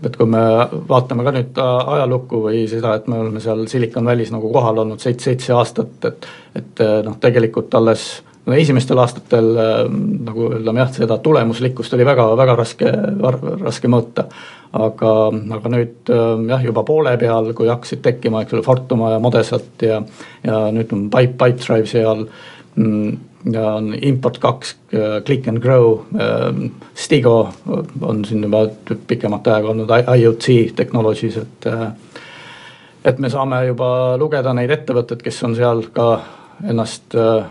[0.02, 0.42] et kui me
[0.88, 5.00] vaatame ka nüüd ajalukku või seda, et me oleme seal Silicon Valley's nagu kohal olnud
[5.00, 10.92] seitse, seitse aastat, et et noh, tegelikult alles no esimestel aastatel ähm, nagu ütleme jah,
[10.96, 12.92] seda tulemuslikkust oli väga, väga raske,
[13.62, 14.26] raske mõõta.
[14.72, 15.10] Aga,
[15.58, 19.84] aga nüüd ähm, jah, juba poole peal, kui hakkasid tekkima, eks ole, Fortuma ja Modesat
[19.84, 20.00] ja
[20.46, 22.24] ja nüüd on Pipe, Pipedrive seal
[22.74, 23.18] mm,
[23.52, 26.00] ja on Import kaks, äh, Click and Grow,
[26.94, 27.52] Stigo
[28.00, 28.64] on siin juba
[29.06, 31.90] pikemat aega olnud IoT Technologies, et äh,
[33.04, 36.08] et me saame juba lugeda neid ettevõtteid, kes on seal ka
[36.70, 37.44] ennast äh,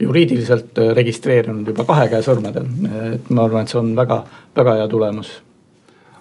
[0.00, 2.66] juriidiliselt registreerinud juba kahe käe sõrmedel,
[3.14, 4.22] et ma arvan, et see on väga,
[4.56, 5.32] väga hea tulemus.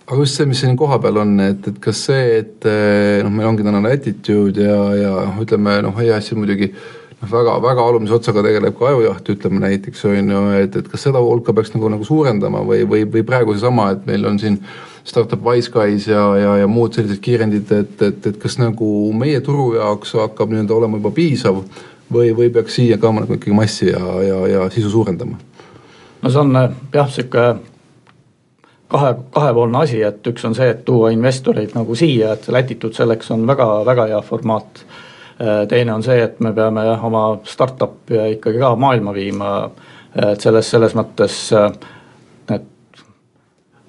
[0.10, 3.52] Aga just see, mis siin kohapeal on, et, et kas see, et eh, noh, meil
[3.52, 8.42] ongi tänane attitude ja, ja noh, ütleme noh, EAS-i muidugi noh, väga, väga alumise otsaga
[8.42, 12.08] tegeleb ka ajujaht, ütleme näiteks on ju, et, et kas seda hulka peaks nagu, nagu
[12.08, 14.58] suurendama või, või, või praegu seesama, et meil on siin
[15.06, 19.76] startup Wiseguys ja, ja, ja muud sellised kiirendid, et, et, et kas nagu meie turu
[19.78, 21.62] jaoks hakkab nii-öelda olema juba piisav
[22.14, 25.38] või, või peaks siia ka nagu ikkagi massi ja, ja, ja sisu suurendama?
[26.22, 26.56] no see on
[26.94, 27.46] jah, sihuke
[28.90, 33.32] kahe, kahepoolne asi, et üks on see, et tuua investoreid nagu siia, et Latitude selleks
[33.36, 34.84] on väga, väga hea formaat.
[35.40, 39.54] Äh, teine on see, et me peame jah, oma startup'i ikkagi ka maailma viima,
[40.20, 41.90] et selles, selles mõttes need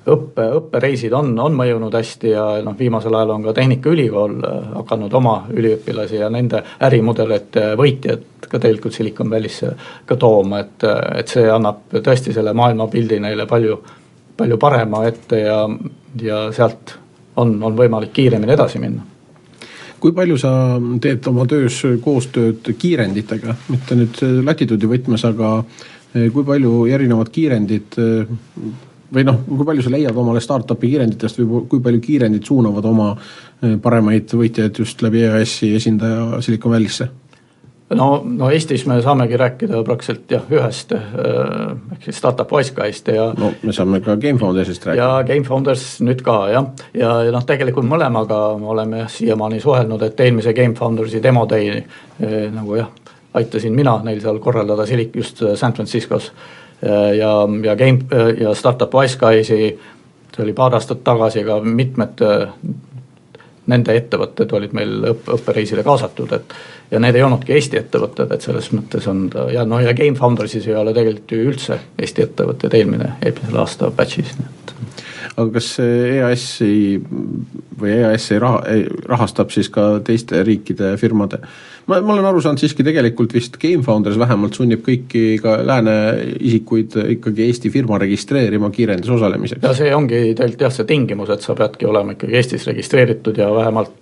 [0.06, 5.14] õppe, õppereisid on, on mõjunud hästi ja noh, viimasel ajal on ka Tehnikaülikool äh, hakanud
[5.20, 9.72] oma üliõpilasi ja nende ärimudelite võitjad ka tegelikult Silicon Valley'sse
[10.06, 10.84] ka tooma, et,
[11.20, 13.78] et see annab tõesti selle maailmapildi neile palju
[14.40, 15.60] palju parema ette ja,
[16.22, 16.96] ja sealt
[17.40, 19.04] on, on võimalik kiiremini edasi minna.
[20.00, 20.50] Kui palju sa
[21.02, 25.58] teed oma töös koostööd kiirenditega, mitte nüüd Latitude'i võtmes, aga
[26.10, 27.98] kui palju erinevad kiirendid
[29.14, 33.10] või noh, kui palju sa leiad omale startup'i kiirenditest või kui palju kiirendid suunavad oma
[33.16, 37.10] eh, paremaid võitjaid just läbi EAS-i esindaja Silicon Valley'sse?
[37.94, 41.02] no, no Eestis me saamegi rääkida praktiliselt jah, ühest äh,
[41.92, 45.02] ehk siis startup Wiseguist ja no me saame ka Gamefoundersist rääkida.
[45.02, 50.24] ja Gamefounders nüüd ka jah, ja, ja noh, tegelikult mõlemaga me oleme siiamaani suhelnud, et
[50.26, 52.90] eelmise Gamefoundersi demo day eh, nagu jah,
[53.34, 56.32] aitasin mina neil seal korraldada Silik just San Franciscos.
[56.82, 57.32] Ja,
[57.64, 59.72] ja Game ja startup Wiseguys'i,
[60.30, 62.22] see oli paar aastat tagasi ka mitmed
[63.70, 66.54] nende ettevõtted olid meil õppe, õppereisile kaasatud, et
[66.90, 70.18] ja need ei olnudki Eesti ettevõtted, et selles mõttes on ta ja noh, ja Game
[70.18, 74.74] Foundersis ei ole tegelikult ju üldse Eesti ettevõtted eelmine, eelmisel aasta batch'is, nii et
[75.36, 77.00] aga kas EAS-i
[77.80, 78.62] või EAS ei raha,
[79.08, 81.40] rahastab siis ka teiste riikide firmade
[81.90, 85.96] ma, ma olen aru saanud siiski tegelikult vist Gamefounders vähemalt sunnib kõiki ka lääne
[86.38, 89.64] isikuid ikkagi Eesti firma registreerima kiirendis osalemiseks.
[89.66, 93.50] ja see ongi tegelikult jah, see tingimus, et sa peadki olema ikkagi Eestis registreeritud ja
[93.54, 93.96] vähemalt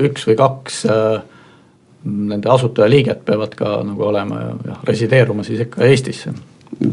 [0.00, 1.20] üks või kaks äh,
[2.04, 6.32] nende asutajaliiget peavad ka nagu olema ja, ja resideeruma siis ikka Eestisse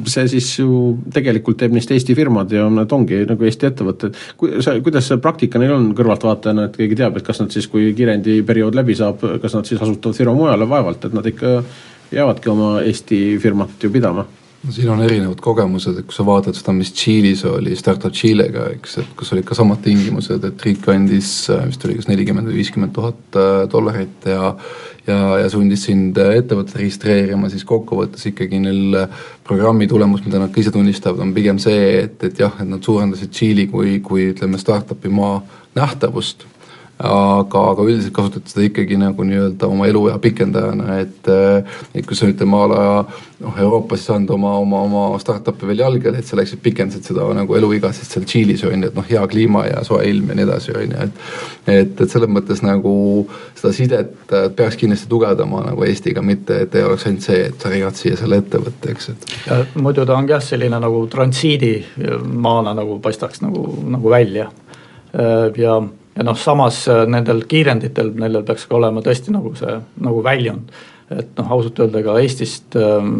[0.10, 4.20] see siis ju tegelikult teeb neist Eesti firmad ja nad ongi nagu Eesti ettevõtted.
[4.40, 7.70] Ku-, sa, kuidas see praktika neil on kõrvaltvaatajana, et keegi teab, et kas nad siis,
[7.72, 11.58] kui kiirendiperiood läbi saab, kas nad siis asutavad firma mujale, vaevalt, et nad ikka
[12.12, 14.28] jäävadki oma Eesti firmat ju pidama
[14.70, 19.00] siin on erinevad kogemused, et kui sa vaatad seda, mis Tšiilis oli Startup Tšiilega, eks,
[19.02, 22.94] et kus olid ka samad tingimused, et riik andis vist oli kas nelikümmend või viiskümmend
[22.96, 24.54] tuhat äh, dollarit ja
[25.08, 29.00] ja, ja sundis sind ettevõtet registreerima, siis kokkuvõttes ikkagi neil
[29.48, 32.84] programmi tulemus, mida nad ka ise tunnistavad, on pigem see, et, et jah, et nad
[32.86, 35.40] suurendasid Tšiili kui, kui ütleme, startup'i maa
[35.78, 36.46] nähtavust
[37.02, 41.30] aga, aga üldiselt kasutad seda ikkagi nagu nii-öelda oma eluea pikendajana, et
[41.96, 42.82] et kui sa ütleme a la
[43.42, 47.26] noh, Euroopas ei saanud oma, oma, oma startup'i veel jalgele, et sa läksid, pikendasid seda
[47.36, 50.38] nagu eluiga siis seal Tšiilis on ju, et noh, hea kliima ja soe ilm ja
[50.38, 52.94] nii edasi, on ju, et et, et selles mõttes nagu
[53.58, 57.72] seda sidet peaks kindlasti tugevdama nagu Eestiga, mitte et ei oleks ainult see, et sa
[57.74, 59.78] read siia selle ettevõtte, eks, et.
[59.80, 64.52] muidu ta ongi jah, selline nagu transiidimaana nagu paistaks nagu, nagu välja
[65.58, 65.82] ja
[66.22, 70.74] ja noh, samas äh, nendel kiirenditel, nendel peaks ka olema tõesti nagu see nagu väljund.
[71.12, 73.16] et noh, ausalt öelda ka Eestist ähm,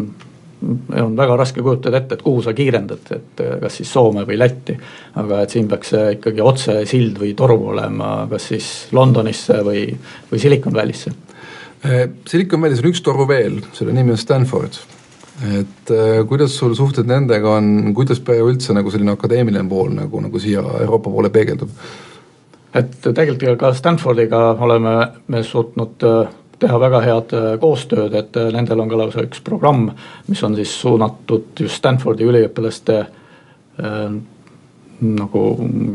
[1.02, 4.38] on väga raske kujutada ette, et kuhu sa kiirendad, et äh, kas siis Soome või
[4.38, 4.78] Lätti.
[5.18, 9.88] aga et siin peaks ikkagi otsesild või toru olema, kas siis Londonisse või,
[10.30, 11.12] või Silicon Valley'sse.
[11.82, 14.78] Äh, Silicon Valley's on üks toru veel, selle nimi on Stanford
[15.42, 15.90] et
[16.28, 21.10] kuidas sul suhted nendega on, kuidas üldse nagu selline akadeemiline pool nagu, nagu siia Euroopa
[21.10, 21.72] poole peegeldub?
[22.74, 24.94] Et tegelikult ka Stanfordiga oleme
[25.28, 26.30] me suutnud äh,
[26.62, 29.88] teha väga head äh, koostööd, et äh, nendel on ka lausa üks programm,
[30.28, 34.04] mis on siis suunatud just Stanfordi üliõpilaste äh,
[35.02, 35.42] nagu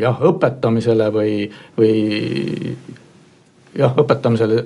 [0.02, 1.36] jah, õpetamisele või,
[1.78, 1.94] või
[3.78, 4.66] jah, õpetamisele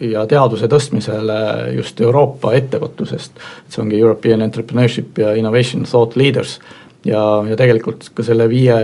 [0.00, 1.40] ja teaduse tõstmisele
[1.76, 3.40] just Euroopa ettevõtlusest.
[3.68, 6.58] see ongi European Entrepreneurship ja Innovation Thought Leaders
[7.04, 8.78] ja, ja tegelikult ka selle viie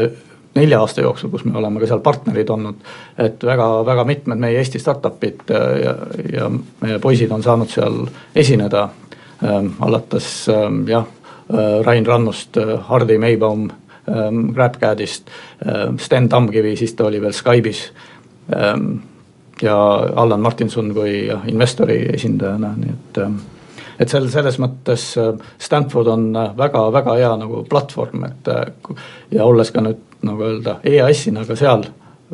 [0.57, 2.77] nelja aasta jooksul, kus me oleme ka seal partnerid olnud.
[3.19, 5.97] et väga, väga mitmed meie Eesti startup'id äh, ja,
[6.33, 6.51] ja
[6.83, 8.89] meie poisid on saanud seal esineda
[9.45, 9.75] ähm,.
[9.81, 11.05] alates ähm, jah
[11.51, 13.69] äh,, Rain Rannust äh,, Hardi Meibaum
[14.09, 15.29] ähm,, GrabCAD-ist
[15.67, 17.93] ähm,, Sten Tamkivi, siis ta oli veel Skype'is
[18.57, 18.99] ähm,.
[19.63, 19.77] ja
[20.17, 23.39] Allan Martinson kui jah, investori esindajana, nii et ähm,
[24.01, 28.51] et sel-, selles mõttes äh, Stanford on väga-väga hea nagu platvorm, et
[29.33, 31.85] ja olles ka nüüd nagu öelda, EAS-ina ka seal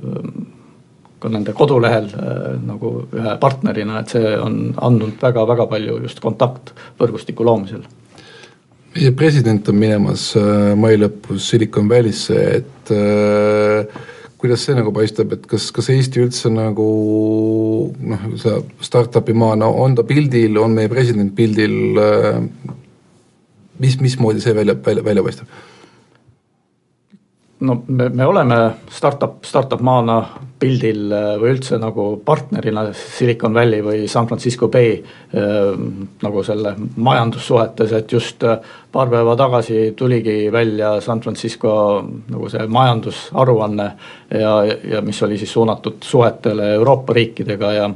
[0.02, 0.52] ähm,
[1.22, 7.46] ka nende kodulehel äh, nagu ühe partnerina, et see on andnud väga-väga palju just kontaktvõrgustiku
[7.46, 7.84] loomisel.
[8.92, 14.02] meie president on minemas äh, mai lõpus Silicon Valley'sse, et äh,
[14.42, 16.88] kuidas see nagu paistab, et kas, kas Eesti üldse nagu
[18.12, 21.94] noh, see startup'i maana no, on ta pildil, on meie president pildil,
[23.78, 25.60] mis, mismoodi see välja, välja, välja paistab?
[27.62, 28.56] No me, me oleme
[28.90, 30.16] startup, startup maana
[30.62, 35.70] pildil äh, või üldse nagu partnerina Silicon Valley või San Francisco Bay äh,
[36.22, 38.58] nagu selle majandussuhetes, et just äh,
[38.92, 43.88] paar päeva tagasi tuligi välja San Francisco nagu see majandusaruanne
[44.30, 44.58] ja,
[44.96, 47.88] ja mis oli siis suunatud suhetele Euroopa riikidega ja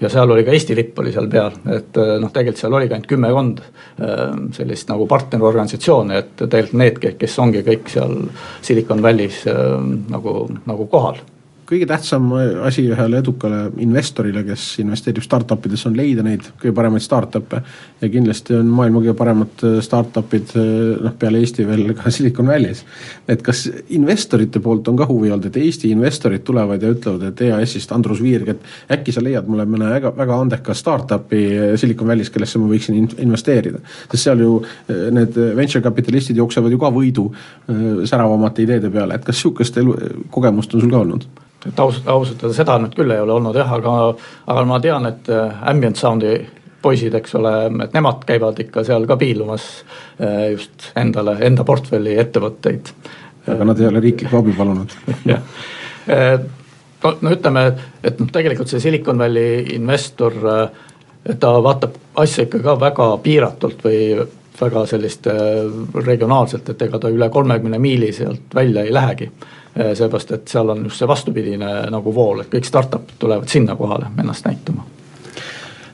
[0.00, 2.96] ja seal oli ka Eesti lipp oli seal peal, et äh, noh, tegelikult seal oligi
[2.96, 4.22] ainult kümmekond äh,
[4.56, 8.16] sellist nagu partnerorganisatsiooni, et tegelikult need, kes ongi kõik seal
[8.62, 9.76] Silicon Valley's äh,
[10.12, 11.20] nagu, nagu kohal
[11.70, 12.32] kõige tähtsam
[12.66, 17.60] asi ühele edukale investorile, kes investeerib startup idesse, on leida neid kõige paremaid startup'e.
[18.00, 20.54] ja kindlasti on maailma kõige paremad startup'id
[21.04, 22.82] noh, peale Eesti veel ka Silicon Valley's.
[23.28, 27.42] et kas investorite poolt on ka huvi olnud, et Eesti investorid tulevad ja ütlevad, et
[27.46, 32.32] EAS-ist Andrus Viirg, et äkki sa leiad mulle mõne väga, väga andeka startup'i Silicon Valley's,
[32.34, 33.78] kellesse ma võiksin investeerida.
[34.10, 34.56] sest seal ju
[34.88, 37.28] need venture kapitalistid jooksevad ju ka võidu
[38.04, 39.94] säravamate ideede peale, et kas sihukest elu,
[40.30, 41.28] kogemust on sul ka olnud?
[41.66, 43.96] Et ausalt, ausalt öelda seda nüüd küll ei ole olnud jah, aga,
[44.46, 46.34] aga ma tean, et äh, ambient sound'i
[46.80, 47.52] poisid, eks ole,
[47.84, 49.66] et nemad käivad ikka seal ka piilumas
[50.22, 52.94] äh, just endale, enda portfelli ettevõtteid.
[53.50, 54.96] aga nad ei ole riiklikku abi palunud.
[55.30, 55.44] Jah,
[56.08, 56.34] äh,
[57.04, 57.66] no, no ütleme,
[58.02, 60.36] et noh, tegelikult see Silicon Valley investor,
[61.40, 64.04] ta vaatab asja ikka ka väga piiratult või
[64.60, 65.26] väga sellist
[66.04, 69.28] regionaalselt, et ega ta üle kolmekümne miili sealt välja ei lähegi.
[69.28, 73.76] Äh, seepärast, et seal on just see vastupidine nagu vool, et kõik startup'id tulevad sinna
[73.78, 74.86] kohale ennast näitama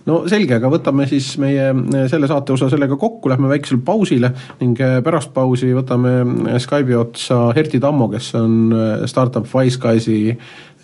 [0.06, 4.32] no selge, aga võtame siis meie äh, selle saate osa sellega kokku, lähme väiksele pausile
[4.60, 6.18] ning äh, pärast pausi võtame
[6.62, 8.74] Skype'i otsa Herti Tammo, kes on
[9.10, 10.20] startup Wiseguys'i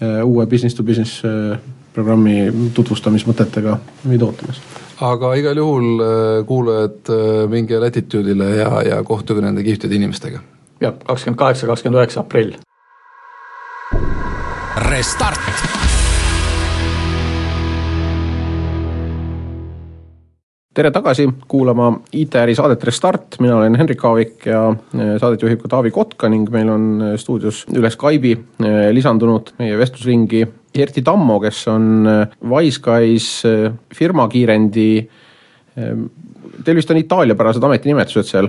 [0.02, 1.22] uue business to business
[1.94, 3.76] programmi tutvustamismõtetega
[4.10, 4.58] meid ootamas.
[5.04, 6.02] aga igal juhul
[6.48, 7.12] kuulajad,
[7.52, 10.42] minge Latitude'ile ja, ja kohtuge nende kihvtide inimestega.
[10.82, 12.56] jah, kakskümmend kaheksa, kakskümmend üheksa aprill
[14.88, 15.72] Restart.
[20.72, 25.68] tere tagasi kuulama IT-äri saadet Restart, mina olen Henrik Aavik ja eh, saadet juhib ka
[25.74, 31.36] Taavi Kotka ning meil on eh, stuudios üle Skype'i eh, lisandunud meie vestlusringi Erti Tammo,
[31.42, 32.08] kes on
[32.48, 33.26] Wiseguys
[33.92, 34.86] firmakiirendi,
[35.76, 38.48] teil vist on itaaliapärased ametinimetused seal?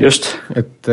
[0.00, 0.28] Just.
[0.56, 0.88] et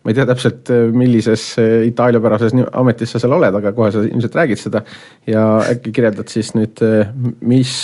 [0.00, 1.42] ma ei tea täpselt, millises
[1.86, 4.82] itaaliapärases ametis sa seal oled, aga kohe sa ilmselt räägid seda.
[5.28, 6.80] ja äkki kirjeldad siis nüüd,
[7.40, 7.74] mis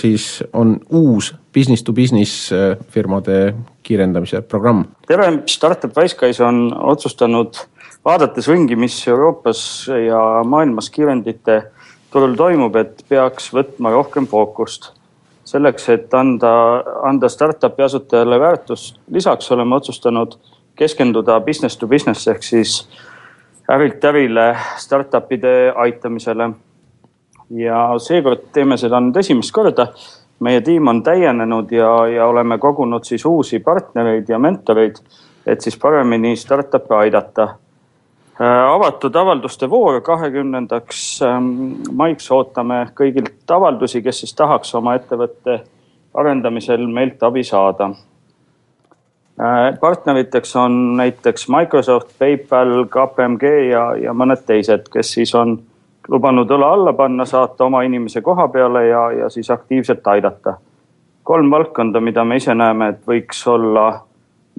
[0.00, 2.48] siis on uus business to business
[2.90, 3.54] firmade
[3.86, 4.86] kiirendamise programm?
[5.08, 7.60] tere, Startup Wiseguys on otsustanud,
[8.04, 9.62] vaadates ringi, mis Euroopas
[10.06, 11.62] ja maailmas kiirendite
[12.10, 14.94] turul toimub, et peaks võtma rohkem fookust
[15.50, 16.52] selleks, et anda,
[17.08, 20.36] anda startup'i asutajale väärtust, lisaks oleme otsustanud
[20.78, 22.74] keskenduda business to business ehk siis
[23.70, 26.50] ärilt ärile startup'ide aitamisele.
[27.50, 29.88] ja seekord teeme seda nüüd esimest korda.
[30.40, 34.96] meie tiim on täienenud ja, ja oleme kogunud siis uusi partnereid ja mentoreid,
[35.46, 37.48] et siis paremini startup'e aidata
[38.40, 41.50] avatud avalduste voor kahekümnendaks ähm,
[41.92, 45.58] maiks ootame kõigilt avaldusi, kes siis tahaks oma ettevõtte
[46.16, 47.90] arendamisel meilt abi saada
[49.40, 55.54] Äh, partneriteks on näiteks Microsoft, PayPal, KPMG ja, ja mõned teised, kes siis on
[56.12, 60.58] lubanud õla alla panna, saata oma inimese koha peale ja, ja siis aktiivselt aidata.
[61.22, 64.02] kolm valdkonda, mida me ise näeme, et võiks olla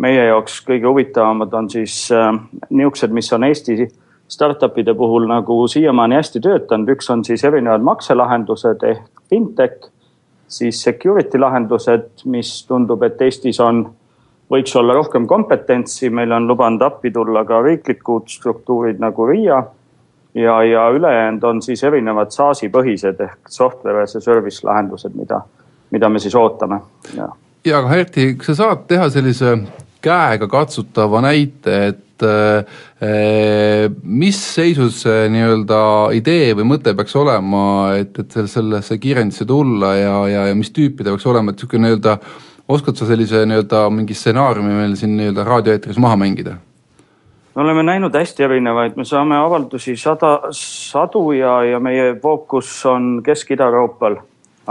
[0.01, 2.33] meie jaoks kõige huvitavamad, on siis äh,
[2.69, 3.87] niisugused, mis on Eesti
[4.31, 9.89] startup'ide puhul nagu siiamaani hästi töötanud, üks on siis erinevad makselahendused ehk fintech,
[10.47, 13.83] siis security lahendused, mis tundub, et Eestis on
[14.51, 19.63] võiks olla rohkem kompetentsi, meil on lubanud appi tulla ka riiklikud struktuurid nagu RIA.
[20.35, 25.41] ja, ja ülejäänud on siis erinevad SaaS-i põhised ehk software as a service lahendused, mida,
[25.91, 26.79] mida me siis ootame.
[27.17, 27.27] ja,
[27.65, 29.57] ja aga Herti, kas sa saad teha sellise
[30.01, 35.81] käega katsutava näite, et äh, mis seisus see nii-öelda
[36.17, 37.65] idee või mõte peaks olema,
[37.99, 41.87] et, et sellesse kiirendisse tulla ja, ja, ja mis tüüpi ta peaks olema, et niisugune
[41.89, 42.17] nii-öelda
[42.71, 46.57] oskad sa sellise nii-öelda mingi stsenaariumi meil siin nii-öelda raadioeetris maha mängida?
[47.55, 53.17] me oleme näinud hästi erinevaid, me saame avaldusi sada, sadu ja, ja meie fookus on
[53.25, 54.15] Kesk-Ida-Euroopal,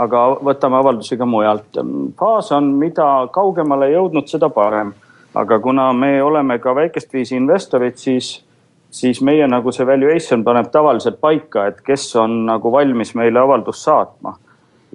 [0.01, 1.77] aga võtame avaldusi ka mujalt.
[2.19, 4.93] faas on, mida kaugemale jõudnud, seda parem.
[5.35, 8.43] Aga kuna me oleme ka väikest viisi investorid, siis,
[8.89, 13.87] siis meie nagu see valuation paneb tavaliselt paika, et kes on nagu valmis meile avaldust
[13.87, 14.35] saatma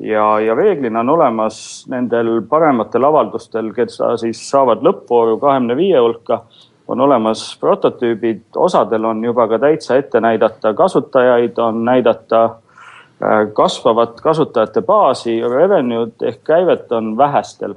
[0.00, 6.42] ja, ja reeglina on olemas nendel parematel avaldustel, kes siis saavad lõppvooru kahekümne viie hulka,
[6.88, 14.20] on olemas prototüübid, osadel on juba ka täitsa ette näidata kasutajaid, on näidata äh, kasvavat
[14.20, 17.74] kasutajate baasi, revenue'd ehk käivet on vähestel.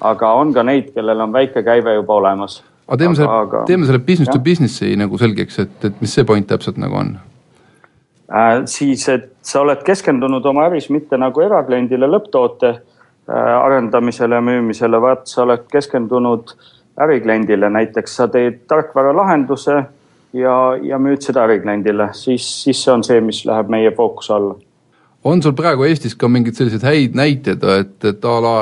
[0.00, 2.62] Aga on ka neid, kellel on väike käive juba olemas.
[2.88, 4.34] aga teeme selle, teeme selle business jah.
[4.34, 7.16] to business'i nagu selgeks, et, et mis see point täpselt nagu on
[8.32, 12.78] Äh, siis, et sa oled keskendunud oma äris mitte nagu erakliendile lõpptoote äh,
[13.34, 16.54] arendamisele ja müümisele, vaid sa oled keskendunud
[17.04, 19.76] ärikliendile, näiteks sa teed tarkvaralahenduse,
[20.40, 24.56] ja, ja müüd seda ärikliendile, siis, siis see on see, mis läheb meie fookuse alla
[25.24, 28.54] on sul praegu Eestis ka mingeid selliseid häid näiteid, et, et a la,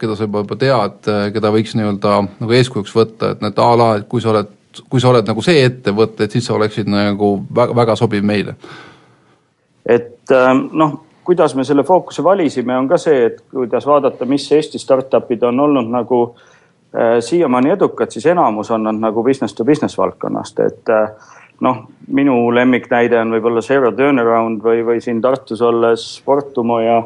[0.00, 3.90] keda sa juba, juba tead, keda võiks nii-öelda nagu eeskujuks võtta, et need a la,
[4.00, 4.52] et kui sa oled,
[4.90, 8.56] kui sa oled nagu see ettevõte, et siis sa oleksid nagu väga, väga sobiv meile?
[9.86, 10.96] et ähm, noh,
[11.26, 15.60] kuidas me selle fookuse valisime, on ka see, et kuidas vaadata, mis Eesti startup'id on
[15.60, 20.90] olnud nagu äh, siiamaani edukad, siis enamus on nad nagu business to business valdkonnast, et
[20.90, 21.10] äh,
[21.60, 26.98] noh, minu lemmiknäide on võib-olla Zero Turnaround või, või siin Tartus olles Fortumo ja,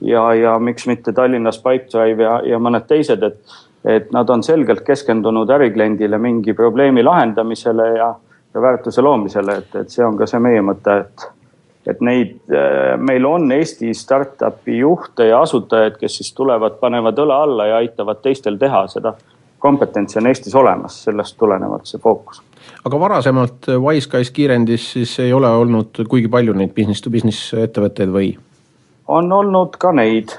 [0.00, 4.84] ja, ja miks mitte Tallinnas Pipedrive ja, ja mõned teised, et, et nad on selgelt
[4.86, 8.10] keskendunud ärikliendile mingi probleemi lahendamisele ja,
[8.54, 11.28] ja väärtuse loomisele, et, et see on ka see meie mõte, et,
[11.86, 12.36] et neid,
[12.98, 18.20] meil on Eesti startup'i juhte ja asutajaid, kes siis tulevad, panevad õla alla ja aitavad
[18.24, 19.16] teistel teha seda
[19.58, 22.42] kompetentsi on Eestis olemas, sellest tulenevalt see fookus.
[22.86, 28.12] Aga varasemalt Wiseguys kiirendis siis ei ole olnud kuigi palju neid business to business ettevõtteid
[28.14, 28.34] või?
[29.08, 30.34] on olnud ka neid,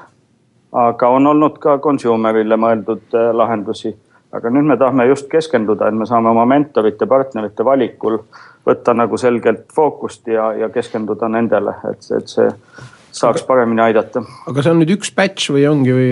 [0.76, 3.96] aga on olnud ka consumer'ile mõeldud äh, lahendusi.
[4.32, 8.20] aga nüüd me tahame just keskenduda, et me saame oma mentorite, partnerite valikul
[8.68, 12.50] võtta nagu selgelt fookust ja, ja keskenduda nendele, et, et see
[13.18, 14.24] saaks paremini aidata.
[14.48, 16.12] aga see on nüüd üks batch või ongi või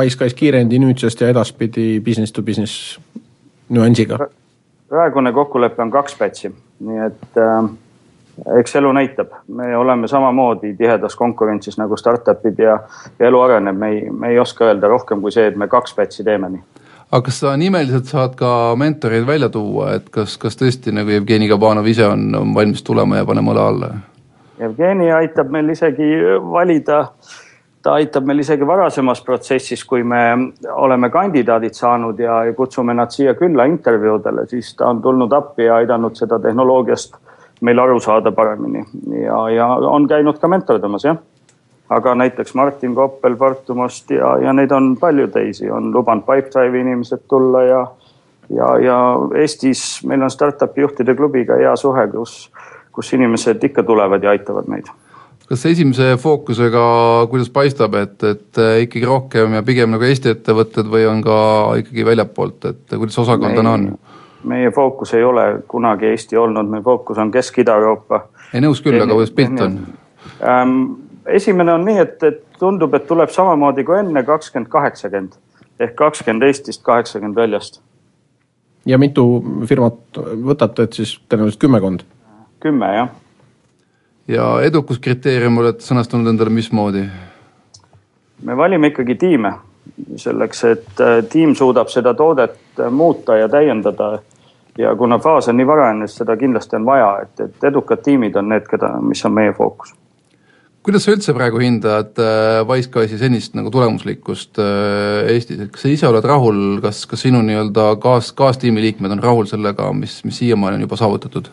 [0.00, 2.98] Wiseguys kiirendi nüüdsest ja edaspidi business to business
[3.70, 4.28] nüansiga?
[4.88, 7.68] Praegune kokkulepe on kaks batch'i, nii et äh,
[8.58, 12.78] eks elu näitab, me oleme samamoodi tihedas konkurentsis nagu startup'id ja,
[13.18, 15.96] ja elu areneb, me ei, me ei oska öelda rohkem kui see, et me kaks
[15.96, 16.62] batch'i teeme nii.
[17.08, 21.48] Aga kas sa nimeliselt saad ka mentoreid välja tuua, et kas, kas tõesti nagu Jevgeni
[21.48, 23.90] Kabanov ise on, on valmis tulema ja panema õla alla?
[24.60, 26.08] Jevgeni aitab meil isegi
[26.52, 27.06] valida,
[27.88, 30.20] ta aitab meil isegi varasemas protsessis, kui me
[30.76, 35.78] oleme kandidaadid saanud ja kutsume nad siia külla intervjuudele, siis ta on tulnud appi ja
[35.80, 37.16] aidanud seda tehnoloogiast
[37.64, 38.84] meil aru saada paremini.
[39.22, 41.16] Ja, ja on käinud ka mentordamas jah.
[41.88, 47.24] aga näiteks Martin Koppel Fortumost ja, ja neid on palju teisi, on lubanud Pipedrive'i inimesed
[47.28, 47.86] tulla ja,
[48.52, 48.98] ja, ja
[49.40, 52.50] Eestis meil on startup'i juhtide klubiga hea suhe, kus
[52.92, 54.90] kus inimesed ikka tulevad ja aitavad meid
[55.48, 56.82] kas esimese fookusega,
[57.30, 61.38] kuidas paistab, et, et ikkagi rohkem ja pigem nagu Eesti ettevõtted või on ka
[61.82, 63.90] ikkagi väljapoolt, et kuidas osakaal täna on?
[64.48, 68.22] meie fookus ei ole kunagi Eesti olnud, meie fookus on Kesk-Ida-Euroopa.
[68.54, 69.80] ei nõus küll, aga kuidas pilt on
[70.44, 70.78] ähm,?
[71.26, 75.36] esimene on nii, et, et tundub, et tuleb samamoodi kui enne, kakskümmend, kaheksakümmend
[75.80, 77.80] ehk kakskümmend Eestist, kaheksakümmend väljast.
[78.86, 79.24] ja mitu
[79.68, 82.04] firmat võtate, et siis tõenäoliselt kümmekond?
[82.60, 83.10] kümme jah.
[84.28, 87.06] Ja edukuskriteerium olete sõnastanud endale mismoodi?
[88.44, 89.52] me valime ikkagi tiime
[90.16, 94.18] selleks, et äh, tiim suudab seda toodet äh, muuta ja täiendada.
[94.78, 98.36] ja kuna faas on nii varajane, siis seda kindlasti on vaja, et, et edukad tiimid
[98.36, 99.94] on need, keda, mis on meie fookus
[100.86, 104.60] kuidas sa üldse praegu hindad äh, Wiseguys'i senist nagu tulemuslikkust
[105.32, 109.24] Eestis, et kas sa ise oled rahul, kas, kas sinu nii-öelda kaas, kaastiimi liikmed on
[109.24, 111.50] rahul sellega, mis, mis siiamaani on juba saavutatud?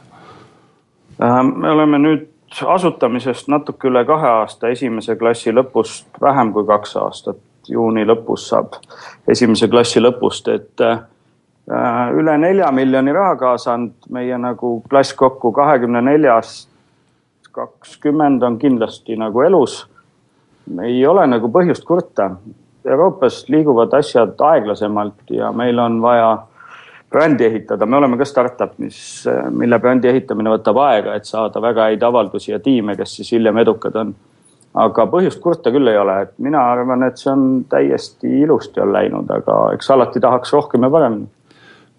[1.23, 2.23] Ähm, me oleme nüüd
[2.64, 7.41] asutamisest natuke üle kahe aasta, esimese klassi lõpust vähem kui kaks aastat.
[7.68, 8.76] juuni lõpus saab
[9.28, 10.99] esimese klassi lõpust, et äh,
[12.14, 16.70] üle nelja miljoni raha kaasanud, meie nagu klass kokku kahekümne neljast
[17.56, 19.88] kakskümmend on kindlasti nagu elus.
[20.84, 22.32] ei ole nagu põhjust kurta.
[22.86, 26.30] Euroopas liiguvad asjad aeglasemalt ja meil on vaja
[27.16, 28.97] brändi ehitada, me oleme ka startup, mis,
[29.55, 33.63] mille brändi ehitamine võtab aega, et saada väga häid avaldusi ja tiime, kes siis hiljem
[33.63, 34.16] edukad on.
[34.76, 38.91] aga põhjust kurta küll ei ole, et mina arvan, et see on täiesti ilusti on
[38.91, 41.30] läinud, aga eks alati tahaks rohkem ja paremini.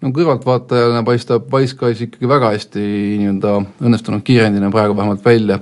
[0.05, 2.83] No kõrvaltvaatajana paistab Wiseguys ikkagi väga hästi
[3.23, 5.57] nii-öelda õnnestunud kiirendina praegu vähemalt välja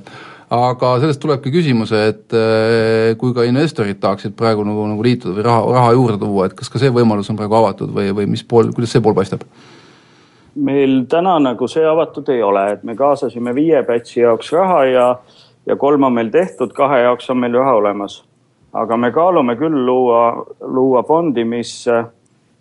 [0.53, 5.45] aga sellest tulebki küsimus, et eh, kui ka investorid tahaksid praegu nagu, nagu liituda või
[5.47, 8.43] raha, raha juurde tuua, et kas ka see võimalus on praegu avatud või, või mis
[8.45, 9.45] pool, kuidas see pool paistab?
[10.55, 15.07] meil täna nagu see avatud ei ole, et me kaasasime viie batch'i jaoks raha ja,
[15.67, 18.23] ja kolm on meil tehtud, kahe jaoks on meil raha olemas.
[18.73, 21.85] aga me kaalume küll luua, luua fondi, mis,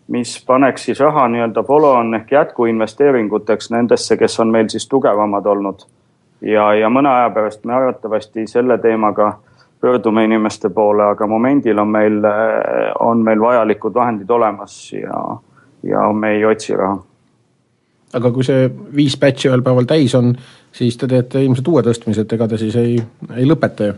[0.09, 5.87] mis paneks siis raha nii-öelda follow-on ehk jätkuinvesteeringuteks nendesse, kes on meil siis tugevamad olnud
[6.45, 9.33] ja, ja mõne aja pärast me arvatavasti selle teemaga
[9.81, 12.21] pöördume inimeste poole, aga momendil on meil,
[13.01, 15.25] on meil vajalikud vahendid olemas ja,
[15.83, 16.99] ja me ei otsi raha.
[18.15, 20.35] aga kui see viis batch'i ühel päeval täis on,
[20.73, 22.99] siis te teete ilmselt uue tõstmise, et ega te siis ei,
[23.37, 23.97] ei lõpeta ju?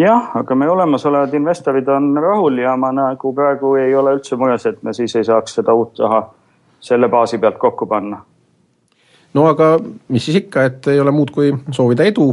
[0.00, 4.66] jah, aga meie olemasolevad investorid on rahul ja ma nagu praegu ei ole üldse mures,
[4.66, 6.22] et me siis ei saaks seda uut raha
[6.80, 8.22] selle baasi pealt kokku panna
[9.34, 9.78] no aga
[10.08, 12.30] mis siis ikka, et ei ole muud kui soovida edu.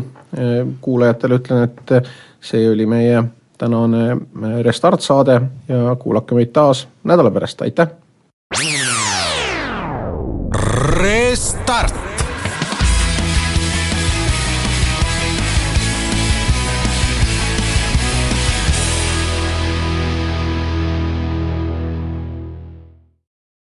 [0.81, 3.23] Kuulajatele, ütlen, et see oli meie
[3.59, 4.17] tänane
[4.63, 7.91] Restart saade ja kuulake meid taas nädala pärast, aitäh.
[11.01, 12.10] Restart